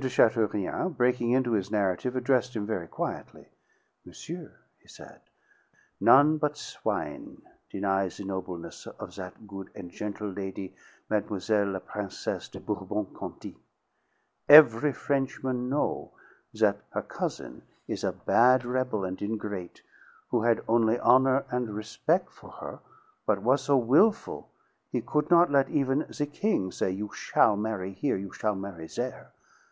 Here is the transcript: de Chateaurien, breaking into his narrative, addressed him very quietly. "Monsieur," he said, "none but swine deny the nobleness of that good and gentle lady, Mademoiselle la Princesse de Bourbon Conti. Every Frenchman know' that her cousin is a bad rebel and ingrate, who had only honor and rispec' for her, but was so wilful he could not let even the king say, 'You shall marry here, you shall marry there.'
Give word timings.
de 0.00 0.08
Chateaurien, 0.08 0.88
breaking 0.90 1.30
into 1.30 1.52
his 1.52 1.70
narrative, 1.70 2.16
addressed 2.16 2.56
him 2.56 2.66
very 2.66 2.88
quietly. 2.88 3.46
"Monsieur," 4.04 4.50
he 4.80 4.88
said, 4.88 5.20
"none 6.00 6.36
but 6.36 6.56
swine 6.58 7.40
deny 7.70 8.08
the 8.08 8.24
nobleness 8.24 8.88
of 8.88 9.14
that 9.14 9.46
good 9.46 9.70
and 9.76 9.92
gentle 9.92 10.28
lady, 10.28 10.74
Mademoiselle 11.08 11.68
la 11.68 11.78
Princesse 11.78 12.48
de 12.48 12.58
Bourbon 12.58 13.06
Conti. 13.14 13.56
Every 14.48 14.92
Frenchman 14.92 15.68
know' 15.68 16.10
that 16.54 16.78
her 16.90 17.02
cousin 17.02 17.62
is 17.86 18.02
a 18.02 18.10
bad 18.10 18.64
rebel 18.64 19.04
and 19.04 19.22
ingrate, 19.22 19.80
who 20.32 20.42
had 20.42 20.64
only 20.66 20.98
honor 20.98 21.44
and 21.52 21.68
rispec' 21.72 22.30
for 22.30 22.50
her, 22.50 22.80
but 23.26 23.42
was 23.44 23.62
so 23.62 23.76
wilful 23.76 24.50
he 24.90 25.00
could 25.00 25.30
not 25.30 25.52
let 25.52 25.68
even 25.68 26.00
the 26.18 26.26
king 26.26 26.72
say, 26.72 26.90
'You 26.90 27.12
shall 27.12 27.56
marry 27.56 27.92
here, 27.92 28.16
you 28.16 28.32
shall 28.32 28.56
marry 28.56 28.88
there.' 28.88 29.30